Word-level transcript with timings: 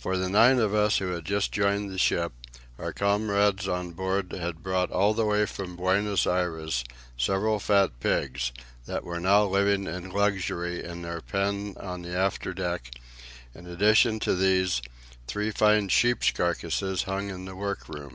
For 0.00 0.16
the 0.16 0.30
nine 0.30 0.58
of 0.60 0.74
us 0.74 0.96
who 0.96 1.08
had 1.12 1.26
just 1.26 1.52
joined 1.52 1.90
the 1.90 1.98
ship, 1.98 2.32
our 2.78 2.90
comrades 2.90 3.68
on 3.68 3.90
board 3.92 4.32
had 4.32 4.62
brought 4.62 4.90
all 4.90 5.12
the 5.12 5.26
way 5.26 5.44
from 5.44 5.76
Buenos 5.76 6.26
Aires 6.26 6.84
several 7.18 7.60
fat 7.60 8.00
pigs, 8.00 8.50
that 8.86 9.04
were 9.04 9.20
now 9.20 9.44
living 9.44 9.86
in 9.86 10.08
luxury 10.08 10.82
in 10.82 11.02
their 11.02 11.20
pen 11.20 11.74
on 11.78 12.00
the 12.00 12.16
after 12.16 12.54
deck; 12.54 12.92
in 13.54 13.66
addition 13.66 14.18
to 14.20 14.34
these, 14.34 14.80
three 15.26 15.50
fine 15.50 15.90
sheep's 15.90 16.30
carcasses 16.30 17.02
hung 17.02 17.28
in 17.28 17.44
the 17.44 17.54
workroom. 17.54 18.02